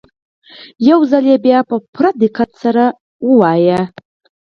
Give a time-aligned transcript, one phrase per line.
[0.89, 2.83] يو ځل بيا يې په پوره دقت سره
[3.27, 3.73] ولولئ.